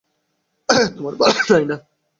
তোমার 0.95 1.13
পালা, 1.15 1.41
নায়না। 1.49 1.77